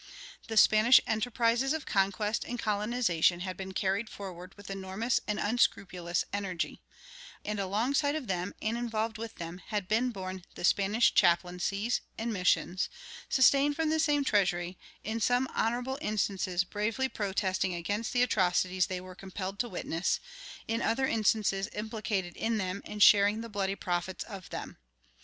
The 0.47 0.57
Spanish 0.57 0.99
enterprises 1.05 1.73
of 1.73 1.85
conquest 1.85 2.43
and 2.43 2.57
colonization 2.57 3.41
had 3.41 3.55
been 3.55 3.71
carried 3.71 4.09
forward 4.09 4.55
with 4.57 4.71
enormous 4.71 5.19
and 5.27 5.39
unscrupulous 5.39 6.25
energy, 6.33 6.81
and 7.45 7.59
alongside 7.59 8.15
of 8.15 8.25
them 8.25 8.55
and 8.63 8.75
involved 8.79 9.19
with 9.19 9.35
them 9.35 9.59
had 9.67 9.87
been 9.87 10.09
borne 10.09 10.43
the 10.55 10.63
Spanish 10.63 11.13
chaplaincies 11.13 12.01
and 12.17 12.33
missions, 12.33 12.89
sustained 13.29 13.75
from 13.75 13.91
the 13.91 13.99
same 13.99 14.23
treasury, 14.23 14.75
in 15.03 15.19
some 15.19 15.47
honorable 15.53 15.99
instances 16.01 16.63
bravely 16.63 17.07
protesting 17.07 17.75
against 17.75 18.11
the 18.11 18.23
atrocities 18.23 18.87
they 18.87 18.99
were 19.01 19.13
compelled 19.13 19.59
to 19.59 19.69
witness, 19.69 20.19
in 20.67 20.81
other 20.81 21.05
instances 21.05 21.69
implicated 21.73 22.35
in 22.35 22.57
them 22.57 22.81
and 22.85 23.03
sharing 23.03 23.41
the 23.41 23.49
bloody 23.49 23.75
profits 23.75 24.23
of 24.23 24.49
them. 24.49 24.77